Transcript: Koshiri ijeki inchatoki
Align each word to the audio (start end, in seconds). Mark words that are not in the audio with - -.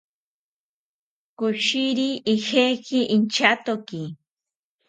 Koshiri 1.37 2.09
ijeki 2.33 2.99
inchatoki 3.15 4.01